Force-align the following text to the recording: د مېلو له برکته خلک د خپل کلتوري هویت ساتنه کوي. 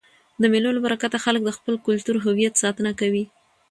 د 0.41 0.43
مېلو 0.53 0.69
له 0.75 0.79
برکته 0.85 1.17
خلک 1.25 1.41
د 1.45 1.49
خپل 1.57 1.73
کلتوري 1.85 2.19
هویت 2.25 2.53
ساتنه 2.63 2.91
کوي. 2.99 3.23